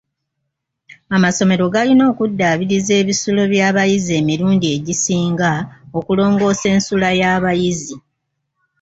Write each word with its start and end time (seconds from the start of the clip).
Amasomero 1.15 1.65
galina 1.73 2.03
okudaabiriza 2.11 2.93
ebisulo 3.01 3.41
by'abayizi 3.51 4.11
emirundi 4.21 4.65
egisinga 4.75 5.51
okulongoosa 5.97 6.65
ensula 6.75 7.09
y'abayizi. 7.19 7.95